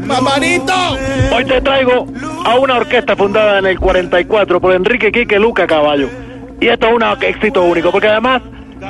¡Barbarito! 0.00 0.74
Hoy 1.34 1.44
te 1.44 1.60
traigo 1.60 2.06
a 2.44 2.54
una 2.56 2.76
orquesta 2.76 3.16
fundada 3.16 3.58
en 3.58 3.66
el 3.66 3.78
44 3.78 4.60
por 4.60 4.74
Enrique 4.74 5.10
Quique 5.10 5.38
Luca 5.38 5.66
Caballo. 5.66 6.08
Y 6.60 6.68
esto 6.68 6.86
es 6.88 6.92
un 6.94 7.02
éxito 7.22 7.62
único, 7.64 7.90
porque 7.90 8.08
además 8.08 8.42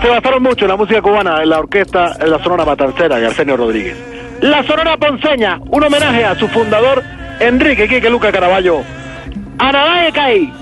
se 0.02 0.08
basaron 0.08 0.42
mucho 0.42 0.64
en 0.64 0.70
la 0.70 0.76
música 0.76 1.00
cubana 1.00 1.42
en 1.42 1.48
la 1.48 1.58
orquesta 1.58 2.16
en 2.20 2.30
la 2.30 2.42
Sonora 2.42 2.64
Matancera 2.64 3.18
de 3.18 3.26
Arsenio 3.26 3.56
Rodríguez. 3.56 3.96
La 4.40 4.62
Sonora 4.64 4.96
Ponceña, 4.96 5.58
un 5.70 5.82
homenaje 5.82 6.24
a 6.24 6.34
su 6.34 6.46
fundador, 6.48 7.02
Enrique 7.40 7.88
Quique 7.88 8.10
Luca 8.10 8.30
Caraballo. 8.30 8.82
Anadaye 9.58 10.12
Caí. 10.12 10.52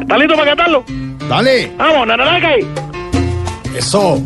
¿Está 0.00 0.16
listo 0.16 0.34
para 0.34 0.46
cantarlo? 0.46 0.84
Dale. 1.28 1.72
Vamos, 1.76 2.02
Anadaye 2.02 2.40
Caí. 2.40 2.87
Eso. 3.78 4.20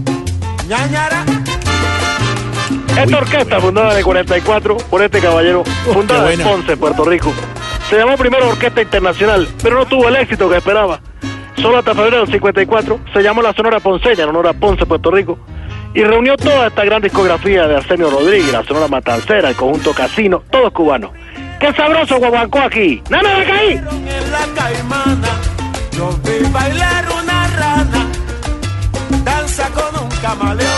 Esta 2.98 3.18
orquesta 3.18 3.60
fundada 3.60 3.92
en 3.92 3.98
el 3.98 4.04
44 4.04 4.76
por 4.78 5.02
este 5.02 5.20
caballero, 5.20 5.62
fundada 5.92 6.32
en. 6.32 6.40
Ponce, 6.40 6.74
Puerto 6.78 7.04
Rico. 7.04 7.30
Se 7.90 7.98
llamó 7.98 8.16
primero 8.16 8.48
Orquesta 8.48 8.80
Internacional, 8.80 9.46
pero 9.62 9.76
no 9.76 9.84
tuvo 9.84 10.08
el 10.08 10.16
éxito 10.16 10.48
que 10.48 10.56
esperaba. 10.56 11.00
Solo 11.56 11.78
hasta 11.78 11.94
febrero 11.94 12.20
del 12.20 12.32
54 12.32 13.00
se 13.12 13.22
llamó 13.22 13.42
la 13.42 13.52
Sonora 13.52 13.78
Ponceña 13.80 14.22
en 14.22 14.30
honor 14.30 14.48
a 14.48 14.54
Ponce, 14.54 14.86
Puerto 14.86 15.10
Rico, 15.10 15.38
y 15.92 16.02
reunió 16.02 16.34
toda 16.38 16.68
esta 16.68 16.86
gran 16.86 17.02
discografía 17.02 17.66
de 17.68 17.76
Arsenio 17.76 18.08
Rodríguez, 18.08 18.52
la 18.52 18.64
Sonora 18.64 18.88
Matancera, 18.88 19.50
el 19.50 19.56
conjunto 19.56 19.92
Casino, 19.92 20.42
todos 20.50 20.72
cubanos. 20.72 21.10
¡Qué 21.60 21.70
sabroso 21.74 22.16
guaguancó 22.16 22.58
aquí! 22.60 23.02
¡Nana 23.10 23.38
de 23.38 23.44
caí! 23.44 23.80
Camaleón. 30.38 30.70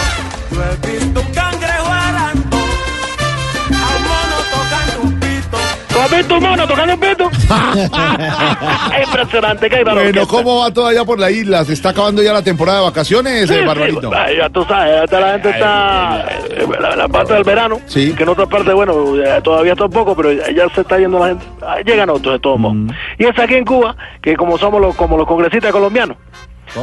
Yo 0.50 0.62
he 0.62 0.92
visto 0.92 1.20
un 1.20 1.26
cangrejo 1.32 1.86
arando, 1.86 2.56
a 2.56 3.96
un 3.96 4.02
mono 4.02 4.36
tocando 4.52 5.02
un 5.02 5.20
pito. 5.20 5.58
¿Tú 5.88 5.98
has 6.00 6.11
visto 6.16 6.34
un 6.36 6.42
mono 6.42 6.66
tocando 6.69 6.94
un 6.94 7.00
pito? 7.00 7.30
Impresionante, 9.06 9.69
que 9.70 9.77
hay 9.77 9.84
Bueno. 9.84 10.27
¿cómo 10.27 10.61
va 10.61 10.70
todo 10.72 10.86
allá 10.86 11.05
por 11.05 11.19
la 11.19 11.30
isla? 11.30 11.64
¿Se 11.64 11.72
está 11.72 11.91
acabando 11.91 12.22
ya 12.22 12.33
la 12.33 12.42
temporada 12.42 12.78
de 12.80 12.84
vacaciones, 12.84 13.48
Sí, 13.48 13.55
eh, 13.55 13.58
sí, 13.61 13.64
Barbarito? 13.66 14.11
ay, 14.14 14.36
ya 14.38 14.48
tú 14.48 14.64
sabes, 14.64 15.02
hasta 15.02 15.20
la 15.20 15.33
gente 15.33 15.50
está 15.50 16.27
en 16.56 16.83
la, 16.83 16.96
la 16.96 17.08
parte 17.08 17.34
del 17.34 17.44
verano, 17.44 17.80
Sí. 17.86 18.12
que 18.12 18.22
en 18.22 18.28
otra 18.28 18.46
parte, 18.46 18.72
bueno, 18.72 19.16
ya 19.16 19.41
todavía 19.41 19.72
está 19.72 19.84
un 19.84 19.91
poco, 19.92 20.14
pero 20.16 20.33
ya, 20.33 20.50
ya 20.52 20.68
se 20.74 20.80
está 20.83 20.98
yendo 20.98 21.18
la 21.18 21.28
gente. 21.28 21.44
Ah, 21.62 21.77
Llegan 21.84 22.11
otros 22.11 22.34
de 22.34 22.39
todos 22.41 22.58
modos. 22.58 22.77
Mm. 22.77 22.91
Y 23.18 23.24
es 23.27 23.39
aquí 23.39 23.55
en 23.55 23.64
Cuba, 23.64 23.96
que 24.22 24.36
como 24.36 24.58
somos 24.58 24.80
los, 24.80 24.94
como 24.96 25.16
los 25.16 25.27
congresistas 25.27 25.70
colombianos, 25.72 26.16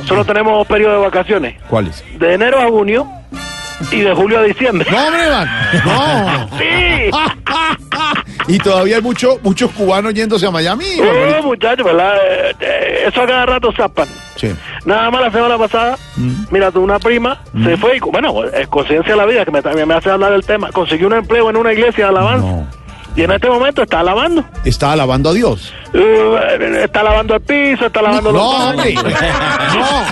solo 0.08 0.25
tenemos 0.25 0.66
periodo 0.67 0.94
de 0.94 1.00
vacaciones, 1.00 1.56
¿Cuáles? 1.70 2.03
de 2.17 2.34
enero 2.34 2.59
a 2.61 2.67
junio 2.67 3.08
y 3.92 4.02
de 4.02 4.14
julio 4.14 4.39
a 4.39 4.44
diciembre. 4.44 4.89
No, 4.92 4.97
hombre, 5.08 5.30
man. 5.30 5.50
No. 5.86 6.50
¡Sí! 6.58 7.11
Y 8.47 8.58
todavía 8.58 8.95
hay 8.97 9.02
mucho, 9.02 9.39
muchos 9.44 9.69
cubanos 9.72 10.14
yéndose 10.14 10.45
a 10.47 10.52
Miami. 10.52 10.84
Barbarito. 11.00 11.44
muchachos, 11.44 11.86
¿verdad? 11.86 12.16
Eh, 12.17 12.56
eh, 12.59 13.03
eso 13.08 13.22
a 13.22 13.28
cada 13.28 13.45
rato 13.45 13.72
zapan. 13.72 14.08
Sí. 14.36 14.52
Nada 14.84 15.12
más 15.12 15.22
la 15.22 15.31
semana 15.31 15.58
pasada, 15.59 15.97
Mm. 16.17 16.45
mira 16.50 16.72
tú, 16.72 16.81
una 16.81 16.97
prima 17.00 17.39
se 17.64 17.78
fue 17.78 17.97
y, 17.97 18.00
bueno, 18.00 18.44
es 18.45 18.67
conciencia 18.67 19.14
de 19.14 19.17
la 19.17 19.25
vida 19.25 19.45
que 19.45 19.52
me, 19.52 19.86
me 19.86 19.94
hace 19.94 20.09
hablar 20.09 20.31
del 20.31 20.44
tema. 20.44 20.69
Consiguió 20.72 21.08
un 21.08 21.14
empleo 21.14 21.50
en 21.52 21.56
una 21.58 21.72
iglesia 21.72 22.06
de 22.06 22.09
alabanza 22.09 22.45
No. 22.47 22.67
Y 23.16 23.23
en 23.23 23.31
este 23.31 23.50
momento 23.50 23.84
está 23.84 24.00
alabando. 24.00 24.44
Está 24.66 24.92
alabando 24.94 25.30
a 25.30 25.34
Dios. 25.34 25.73
Eh, 25.94 26.81
está 26.84 27.04
lavando 27.04 27.36
el 27.36 27.42
piso, 27.42 27.88
está 27.88 28.02
lavando 28.02 28.31
No, 28.31 28.38
los 28.38 28.53
hombre. 28.53 28.94
No. 29.03 30.03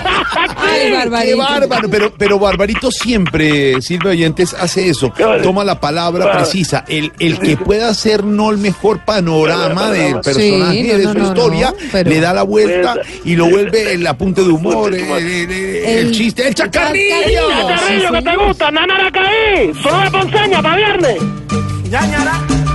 Ay, 0.62 1.26
Qué 1.26 1.34
bárbaro, 1.34 1.88
pero, 1.90 2.12
pero 2.16 2.38
Barbarito 2.38 2.90
siempre, 2.90 3.80
Silvia 3.82 4.10
Oyentes, 4.10 4.54
hace 4.54 4.88
eso. 4.88 5.12
Toma 5.42 5.64
la 5.64 5.80
palabra 5.80 6.26
Vale. 6.26 6.38
precisa. 6.38 6.84
El, 6.88 7.12
el 7.18 7.38
que 7.38 7.56
pueda 7.56 7.88
hacer 7.88 8.24
no 8.24 8.50
el 8.50 8.58
mejor 8.58 9.04
panorama 9.04 9.90
del 9.90 10.20
personaje 10.20 10.82
Sí, 10.82 10.88
no, 10.92 10.98
de 10.98 11.04
no, 11.04 11.12
su 11.12 11.18
no, 11.18 11.24
historia, 11.26 11.70
no, 11.70 11.76
pero- 11.92 12.10
le 12.10 12.20
da 12.20 12.32
la 12.34 12.42
vuelta 12.42 12.94
y 13.24 13.36
lo 13.36 13.46
vuelve 13.48 13.94
el 13.94 14.06
apunte 14.06 14.42
de 14.42 14.50
humor, 14.50 14.94
el, 14.94 15.00
el- 15.00 15.10
el- 15.10 15.50
el 15.50 15.98
El- 16.06 16.12
chiste, 16.12 16.46
el 16.48 16.54
chacarrillo. 16.54 17.16
¡Chacarrillo, 17.48 18.08
Sí, 18.08 18.14
que 18.14 18.22
te 18.22 18.36
gusta! 18.36 18.70
¡Nana 18.70 19.02
la 19.02 19.10
caí! 19.10 19.72
¡Solo 19.82 19.98
de 20.00 20.10
Ponceña 20.10 20.62
para 20.62 20.76
viernes! 20.76 21.16
Ñañara 21.90 22.32
estaba 22.46 22.69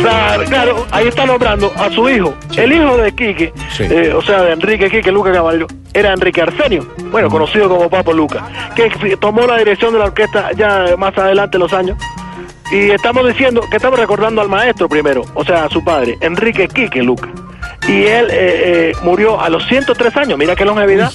Claro, 0.00 0.44
claro, 0.44 0.86
ahí 0.90 1.08
está 1.08 1.26
nombrando 1.26 1.72
a 1.76 1.90
su 1.90 2.08
hijo. 2.08 2.34
El 2.56 2.72
hijo 2.72 2.96
de 2.96 3.12
Quique, 3.14 3.52
Sí. 3.70 3.84
eh, 3.84 4.12
o 4.14 4.22
sea, 4.22 4.42
de 4.42 4.52
Enrique 4.52 4.90
Quique 4.90 5.12
Luca 5.12 5.32
Caballo, 5.32 5.66
era 5.92 6.12
Enrique 6.12 6.40
Arsenio, 6.40 6.86
bueno, 7.10 7.28
conocido 7.28 7.68
como 7.68 7.90
Papo 7.90 8.12
Luca, 8.12 8.48
que 8.74 9.16
tomó 9.18 9.46
la 9.46 9.58
dirección 9.58 9.92
de 9.92 9.98
la 9.98 10.06
orquesta 10.06 10.50
ya 10.56 10.94
más 10.96 11.16
adelante 11.18 11.56
en 11.56 11.62
los 11.62 11.72
años. 11.72 11.98
Y 12.72 12.90
estamos 12.90 13.26
diciendo 13.26 13.62
que 13.68 13.76
estamos 13.76 13.98
recordando 13.98 14.40
al 14.40 14.48
maestro 14.48 14.88
primero, 14.88 15.22
o 15.34 15.44
sea, 15.44 15.64
a 15.64 15.68
su 15.68 15.82
padre, 15.84 16.16
Enrique 16.20 16.68
Quique 16.68 17.02
Luca. 17.02 17.28
Y 17.88 18.04
él 18.04 18.28
eh, 18.30 18.90
eh, 18.90 18.92
murió 19.02 19.40
a 19.40 19.48
los 19.50 19.66
103 19.66 20.16
años, 20.16 20.38
mira 20.38 20.54
qué 20.54 20.64
longevidad, 20.64 21.10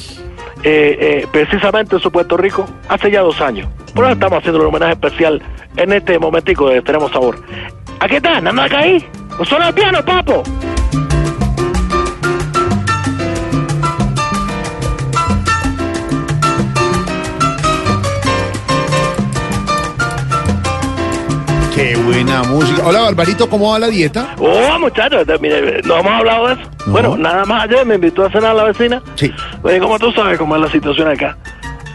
eh, 0.64 1.26
precisamente 1.32 1.96
en 1.96 2.02
su 2.02 2.12
Puerto 2.12 2.36
Rico, 2.38 2.66
hace 2.90 3.10
ya 3.10 3.22
dos 3.22 3.40
años. 3.40 3.70
Por 3.94 4.04
eso 4.04 4.14
estamos 4.14 4.40
haciendo 4.40 4.60
un 4.60 4.68
homenaje 4.68 4.94
especial 4.94 5.42
en 5.78 5.94
este 5.94 6.20
momentico 6.20 6.70
de 6.70 6.82
Tenemos 6.82 7.12
Sabor. 7.12 7.38
Aquí 8.00 8.16
está, 8.16 8.42
nada 8.42 8.54
más 8.54 8.72
ahí. 8.72 9.06
Suena 9.44 9.70
el 9.70 9.74
piano, 9.74 10.04
papo. 10.04 10.44
Qué 21.76 21.96
buena 21.98 22.42
música. 22.44 22.84
Hola, 22.86 23.02
Barbarito, 23.02 23.50
¿cómo 23.50 23.72
va 23.72 23.80
la 23.80 23.88
dieta? 23.88 24.36
Oh, 24.40 24.80
muchachos, 24.80 25.28
mire, 25.42 25.82
no 25.84 25.98
hemos 25.98 26.12
hablado 26.14 26.48
de 26.48 26.54
eso. 26.54 26.64
No. 26.86 26.92
Bueno, 26.94 27.18
nada 27.18 27.44
más 27.44 27.64
ayer 27.64 27.86
me 27.86 27.96
invitó 27.96 28.26
a 28.26 28.32
cenar 28.32 28.56
la 28.56 28.64
vecina. 28.64 29.02
Sí. 29.16 29.30
Oye, 29.62 29.80
como 29.80 30.00
tú 30.00 30.10
sabes 30.14 30.38
cómo 30.38 30.56
es 30.56 30.62
la 30.62 30.70
situación 30.70 31.10
acá. 31.10 31.36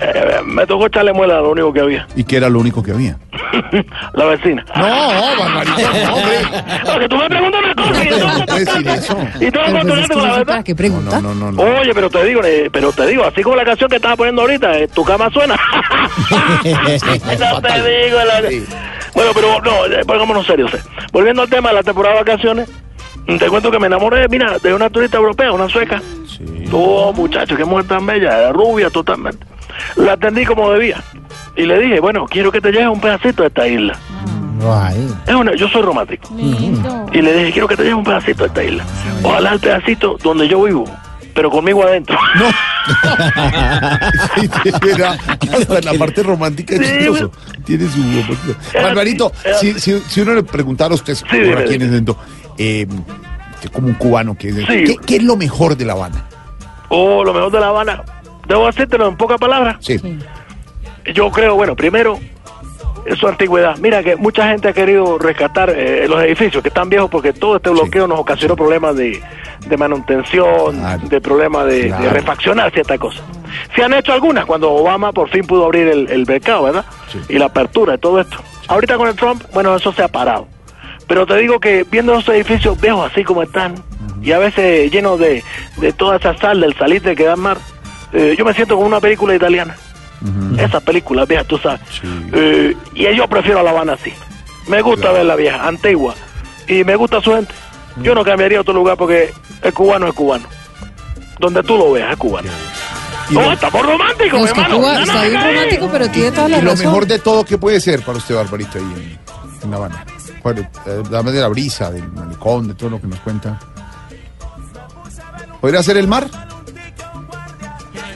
Eh, 0.01 0.41
me 0.47 0.67
tocó 0.67 0.87
echarle 0.87 1.13
muela 1.13 1.39
a 1.39 1.41
lo 1.41 1.51
único 1.51 1.73
que 1.73 1.81
había. 1.81 2.07
¿Y 2.17 2.25
qué 2.25 2.37
era 2.39 2.49
lo 2.49 2.59
único 2.61 2.83
que 2.83 2.93
había? 2.93 3.17
la 4.15 4.25
vecina. 4.27 4.65
No, 4.77 4.89
no, 4.89 5.43
hombre. 5.43 6.41
Porque 6.93 7.09
tú 7.09 7.17
me 7.17 7.29
preguntas 7.29 7.61
una 7.65 7.75
cosa 7.75 8.05
y 8.05 8.09
yo 8.11 8.19
No 8.19 8.55
decir 8.59 8.89
eso. 8.89 9.19
Y 9.37 9.39
que 9.39 9.51
Pero 9.53 9.83
pues 9.83 9.99
es 10.01 10.09
que 10.09 10.15
con 10.15 10.23
la 10.23 10.29
no 10.29 10.33
sé 10.35 10.39
verdad. 10.39 10.45
para 10.47 10.63
qué 10.65 10.73
No, 10.73 10.77
pregunta. 10.77 11.21
no, 11.21 11.35
no, 11.35 11.53
no. 11.53 11.63
Oye, 11.63 11.93
pero 11.95 12.11
te 12.11 12.25
digo, 12.25 12.41
eh, 12.45 12.69
pero 12.73 12.93
te 12.93 13.07
digo, 13.07 13.25
así 13.25 13.43
como 13.43 13.57
la 13.57 13.65
canción 13.65 13.89
que 13.91 13.97
estaba 13.97 14.17
poniendo 14.17 14.43
ahorita, 14.43 14.79
eh, 14.79 14.89
tu 14.89 15.05
cama 15.05 15.31
suena. 15.31 15.57
no 17.39 17.61
te 17.63 17.73
digo. 18.05 18.19
la- 18.25 18.49
Sí. 18.49 18.65
Bueno, 19.15 19.33
pero 19.35 19.61
no, 19.61 19.87
eh, 19.87 20.05
pongámonos 20.07 20.47
serios. 20.47 20.73
eh. 20.75 20.79
Volviendo 21.13 21.43
al 21.43 21.51
tema 21.51 21.71
de 21.71 21.75
la 21.77 21.83
temporada 21.83 22.15
de 22.17 22.21
vacaciones, 22.23 22.69
te 23.39 23.49
cuento 23.49 23.71
que 23.71 23.79
me 23.79 23.87
enamoré, 23.89 24.29
mira, 24.29 24.59
de 24.59 24.73
una 24.75 24.89
turista 24.89 25.17
europea, 25.19 25.53
una 25.53 25.69
sueca. 25.69 26.01
Sí. 26.27 26.65
Oh, 26.73 27.13
muchacho, 27.13 27.57
qué 27.57 27.65
mujer 27.65 27.87
tan 27.87 28.07
bella, 28.07 28.51
rubia 28.53 28.89
totalmente. 28.91 29.45
La 29.97 30.13
atendí 30.13 30.45
como 30.45 30.71
debía. 30.73 31.03
Y 31.57 31.67
le 31.67 31.79
dije, 31.81 32.01
bueno, 32.01 32.27
quiero 32.29 32.51
que 32.53 32.61
te 32.61 32.71
lleves 32.73 32.89
un 32.89 33.01
pedacito 33.01 33.43
de 33.43 33.49
esta 33.49 33.67
isla. 33.67 33.95
Es 35.27 35.35
una, 35.35 35.55
yo 35.55 35.69
soy 35.69 35.83
romántico. 35.83 36.29
Lindo. 36.37 37.07
Y 37.13 37.23
le 37.23 37.33
dije, 37.33 37.53
quiero 37.53 37.69
que 37.69 37.77
te 37.77 37.83
lleves 37.83 37.97
un 37.99 38.05
pedacito 38.05 38.43
de 38.43 38.49
esta 38.49 38.63
isla. 38.65 38.85
Ojalá 39.23 39.53
el 39.55 39.61
pedacito 39.61 40.17
donde 40.23 40.47
yo 40.49 40.63
vivo, 40.63 40.85
pero 41.35 41.51
conmigo 41.51 41.83
adentro. 41.85 42.19
No. 42.39 42.47
Sí, 44.41 44.71
verdad, 44.83 45.19
hasta 45.53 45.81
la 45.83 45.95
parte 45.99 46.23
romántica 46.23 46.75
es 46.75 46.81
Sí, 46.87 46.97
chistoso. 46.99 47.31
Tiene 47.65 47.87
su. 47.89 48.01
Era- 48.73 48.83
Barbarito, 48.85 49.33
era- 49.45 49.59
si, 49.59 49.79
si, 49.79 50.01
si 50.01 50.21
uno 50.23 50.35
le 50.35 50.43
preguntara 50.43 50.93
a 50.93 50.95
usted, 50.95 51.17
dime, 51.31 51.49
ahora 51.51 51.65
quién 51.67 51.83
es 51.83 51.91
dentro, 51.91 52.17
eh, 52.59 52.87
como 53.73 53.89
un 53.89 53.95
cubano, 53.95 54.37
que 54.37 54.49
es, 54.49 54.55
Sí. 54.57 54.65
¿qué, 54.85 54.97
qué 55.07 55.17
es 55.17 55.23
lo 55.23 55.37
mejor 55.37 55.77
de 55.77 55.85
La 55.85 55.93
Habana? 55.93 56.25
Oh, 56.89 57.23
lo 57.23 57.33
mejor 57.33 57.53
de 57.53 57.61
La 57.61 57.69
Habana. 57.69 58.03
Debo 58.51 58.67
hacértelo 58.67 59.07
en 59.07 59.17
pocas 59.17 59.39
palabras. 59.39 59.77
Sí. 59.79 60.01
Yo 61.15 61.31
creo, 61.31 61.55
bueno, 61.55 61.77
primero, 61.77 62.19
su 63.19 63.29
antigüedad. 63.29 63.77
Mira 63.79 64.03
que 64.03 64.17
mucha 64.17 64.49
gente 64.49 64.69
ha 64.69 64.73
querido 64.73 65.19
rescatar 65.19 65.71
eh, 65.71 66.07
los 66.09 66.21
edificios 66.25 66.61
que 66.61 66.69
están 66.69 66.91
viejos 66.91 67.09
porque 67.09 67.33
todo 67.33 67.57
este 67.57 67.71
bloqueo 67.71 68.09
nos 68.09 68.19
ocasionó 68.19 68.57
problemas 68.57 68.97
de, 68.97 69.23
de 69.69 69.77
manutención, 69.77 70.77
Claro. 70.77 71.03
de 71.09 71.21
problemas 71.21 71.67
de, 71.67 71.95
refaccionar 72.11 72.73
ciertas 72.73 72.99
cosas. 72.99 73.23
Se 73.77 73.85
han 73.85 73.95
hecho 73.95 74.13
algunas 74.13 74.45
cuando 74.47 74.73
Obama 74.73 75.13
por 75.13 75.29
fin 75.31 75.47
pudo 75.47 75.67
abrir 75.67 75.87
el, 75.87 76.11
el 76.11 76.27
mercado, 76.27 76.65
¿verdad? 76.65 76.85
Sí. 77.13 77.21
Y 77.29 77.39
la 77.39 77.45
apertura 77.47 77.93
de 77.93 77.99
todo 77.99 78.21
esto. 78.21 78.37
Ahorita 78.67 78.97
con 78.97 79.07
el 79.07 79.15
Trump, 79.15 79.45
bueno, 79.55 79.77
eso 79.77 79.93
se 79.93 80.03
ha 80.03 80.09
parado. 80.09 80.49
Pero 81.07 81.25
te 81.25 81.37
digo 81.37 81.61
que 81.61 81.87
viendo 81.89 82.15
esos 82.19 82.35
edificios 82.35 82.81
viejos 82.81 83.09
así 83.13 83.23
como 83.23 83.45
están, 83.45 83.77
y 84.23 84.33
a 84.33 84.39
veces 84.39 84.91
llenos 84.91 85.21
de, 85.21 85.43
de 85.79 85.93
toda 85.93 86.17
esa 86.17 86.37
sal 86.37 86.61
del 86.61 86.75
salitre 86.77 87.15
que 87.15 87.25
da 87.25 87.37
mar, 87.37 87.57
eh, 88.13 88.35
yo 88.39 88.45
me 88.45 88.53
siento 88.55 88.75
como 88.77 88.87
una 88.87 89.01
película 89.01 89.35
italiana. 89.35 89.77
Esas 90.59 90.83
películas 90.83 91.27
viejas, 91.27 91.47
tú 91.47 91.57
sabes. 91.57 91.81
Sí. 92.01 92.07
Eh, 92.33 92.77
y 92.95 93.17
yo 93.17 93.27
prefiero 93.27 93.61
a 93.61 93.63
La 93.63 93.71
Habana 93.71 93.95
así. 93.95 94.13
Me 94.69 94.83
gusta 94.83 95.01
Claro. 95.03 95.15
ver 95.17 95.25
la 95.27 95.37
vieja, 95.37 95.67
antigua. 95.67 96.15
Y 96.69 96.85
me 96.85 96.95
gusta 96.97 97.21
su 97.23 97.33
gente. 97.33 97.55
Yo 98.03 98.15
no 98.15 98.23
cambiaría 98.23 98.61
otro 98.61 98.75
lugar 98.75 98.97
porque 98.99 99.33
el 99.63 99.73
cubano 99.73 100.07
es 100.09 100.15
cubano. 100.15 100.45
Donde 101.39 101.63
tú 101.63 101.77
lo 101.79 101.93
veas 101.93 102.13
es 102.13 102.17
cubano. 102.19 102.49
Y 103.31 103.35
No, 103.35 103.43
lo, 103.43 103.53
estamos 103.53 103.87
románticos, 103.87 104.39
No, 104.41 104.45
es 104.47 104.53
que 104.53 104.61
hermano. 104.61 104.77
Cuba 104.79 104.93
No, 104.93 104.99
no, 104.99 105.13
está 105.13 105.23
bien 105.29 105.43
romántico, 105.43 105.89
pero 105.91 106.11
tiene 106.11 106.31
toda 106.33 106.49
la 106.51 106.59
y 106.59 106.63
lo 106.63 106.71
razón. 106.73 106.87
mejor 106.87 107.07
de 107.07 107.19
todo, 107.19 107.45
¿qué 107.45 107.57
puede 107.59 107.81
ser 107.81 108.03
para 108.03 108.19
usted, 108.19 108.35
Barbarito, 108.35 108.77
ahí 108.79 108.85
en, 108.85 109.19
en 109.65 109.71
La 109.71 109.77
Habana? 109.79 110.05
Bueno, 110.43 110.61
eh, 110.87 111.03
dame 111.11 111.33
de 111.33 111.41
la 111.41 111.49
brisa, 111.49 111.91
del 111.91 112.07
malecón, 112.13 112.69
de 112.69 112.75
todo 112.75 112.91
lo 112.91 113.01
que 113.01 113.07
nos 113.07 113.21
cuenta. 113.21 113.59
¿Podría 115.61 115.83
ser 115.83 115.97
el 115.97 116.09
mar? 116.09 116.27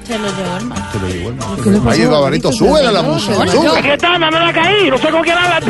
Se 0.07 0.19
lo 0.19 0.29
llevó 0.37 0.57
el 0.59 0.65
mar. 0.67 0.93
Te 0.93 0.99
lo 1.01 1.07
digo, 1.07 1.29
el 1.31 1.35
mar. 1.37 1.49
¿Qué 1.63 1.71
le 1.71 1.79
pasó, 1.79 1.91
Ahí, 1.91 2.01
Barbarito, 2.07 2.11
Barbarito? 2.11 2.53
súbela 2.53 2.93
la 2.93 3.03
música. 3.03 3.47
súbela. 3.47 3.79
Aquí 3.79 3.89
está, 3.91 4.19
me 4.19 4.31
la 4.31 4.53
caí. 4.53 4.91
No 4.91 4.99
sé 4.99 5.09
con 5.11 5.23
quién 5.23 5.37
habla. 5.39 5.61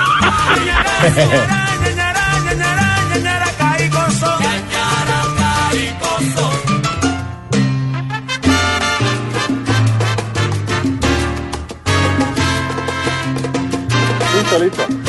Listo, 14.34 14.58
listo. 14.58 15.03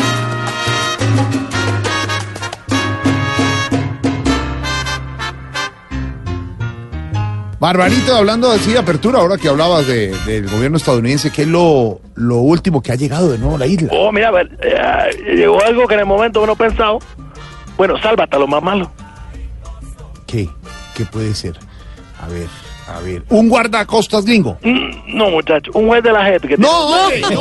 Barbarito, 7.60 8.16
hablando 8.16 8.52
así 8.52 8.74
de 8.74 8.80
apertura, 8.80 9.20
ahora 9.20 9.38
que 9.38 9.48
hablabas 9.48 9.88
de- 9.88 10.14
del 10.26 10.50
gobierno 10.50 10.78
estadounidense, 10.78 11.32
¿qué 11.32 11.44
es 11.44 11.48
lo, 11.48 12.02
lo 12.16 12.38
último 12.38 12.82
que 12.82 12.92
ha 12.92 12.96
llegado 12.96 13.32
de 13.32 13.38
nuevo 13.38 13.56
a 13.56 13.60
la 13.60 13.66
isla? 13.68 13.90
Oh, 13.92 14.12
mira, 14.12 14.30
eh, 14.62 15.36
llegó 15.36 15.64
algo 15.64 15.88
que 15.88 15.94
en 15.94 16.02
el 16.02 16.06
momento 16.06 16.46
no 16.46 16.54
he 16.54 16.56
pensado. 16.58 17.00
Bueno, 17.78 17.98
salva 18.02 18.26
hasta 18.26 18.38
lo 18.38 18.48
más 18.48 18.62
malo. 18.62 18.92
¿Qué? 20.28 20.50
¿Qué 20.96 21.06
puede 21.06 21.34
ser? 21.34 21.58
A 22.22 22.28
ver, 22.28 22.48
a 22.88 23.00
ver. 23.02 23.24
¿Un 23.30 23.50
guardacostas 23.50 24.26
gringo? 24.26 24.58
Mm, 24.64 25.18
No, 25.18 25.30
muchacho, 25.32 25.72
un 25.74 25.88
juez 25.88 26.04
de 26.04 26.12
la 26.12 26.26
gente 26.26 26.48
que 26.48 26.58
¡No, 26.58 26.70
hombre, 26.70 27.22
no! 27.22 27.40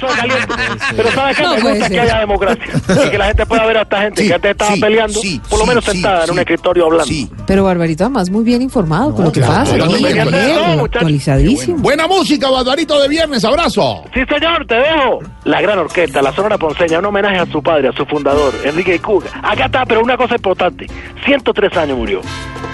Todo 0.00 0.10
caliente. 0.16 0.54
Pero 0.96 1.10
¿sabes 1.12 1.36
qué? 1.36 1.42
No 1.42 1.54
Me 1.56 1.70
gusta 1.70 1.88
que 1.90 2.00
haya 2.00 2.18
democracia. 2.20 2.64
Y 3.06 3.10
que 3.10 3.18
la 3.18 3.26
gente 3.26 3.46
pueda 3.46 3.66
ver 3.66 3.78
a 3.78 3.82
esta 3.82 4.00
gente 4.02 4.22
Sí, 4.22 4.28
que 4.28 4.34
antes 4.34 4.50
estaba 4.52 4.74
sí, 4.74 4.80
peleando, 4.80 5.20
sí, 5.20 5.40
por 5.48 5.58
lo 5.58 5.64
sí, 5.64 5.68
menos 5.68 5.84
sí, 5.84 5.90
sentada 5.92 6.20
en 6.20 6.26
sí. 6.26 6.30
un 6.32 6.38
escritorio 6.38 6.84
hablando. 6.84 7.04
Sí. 7.06 7.30
Pero 7.46 7.64
Barbarito, 7.64 8.04
además, 8.04 8.30
muy 8.30 8.44
bien 8.44 8.62
informado 8.62 9.14
con 9.14 9.24
lo 9.24 9.32
que 9.32 9.40
claro, 9.40 9.54
pasa. 9.64 9.76
no 9.78 9.86
bien, 9.94 10.16
no, 10.76 10.84
actualizadísimo. 10.84 11.78
Buena 11.78 12.06
música, 12.06 12.50
Barbarito 12.50 13.00
de 13.00 13.08
viernes, 13.08 13.44
abrazo. 13.44 14.04
Sí, 14.14 14.20
señor, 14.28 14.66
te 14.66 14.74
dejo. 14.76 15.20
La 15.44 15.60
gran 15.60 15.78
orquesta, 15.78 16.22
la 16.22 16.32
Sonora 16.34 16.56
Ponceña, 16.58 16.98
un 16.98 17.04
homenaje 17.06 17.38
a 17.38 17.46
su 17.46 17.62
padre, 17.62 17.88
a 17.88 17.92
su 17.92 18.04
fundador, 18.06 18.54
Enrique 18.64 18.98
Cuga. 19.00 19.28
Acá 19.42 19.66
está, 19.66 19.84
pero 19.86 20.02
una 20.02 20.16
cosa 20.16 20.36
importante. 20.36 20.86
103 21.24 21.76
años 21.76 21.98
murió. 21.98 22.20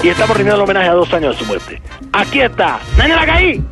Y 0.03 0.09
estamos 0.09 0.35
rindiendo 0.37 0.63
el 0.63 0.71
homenaje 0.71 0.89
a 0.89 0.95
dos 0.95 1.13
años 1.13 1.30
su 1.35 1.45
muerte. 1.47 1.81
Aquí 2.13 2.41
está. 2.41 2.79
¡Nene 2.97 3.15
la 3.17 3.27
caí! 3.27 3.65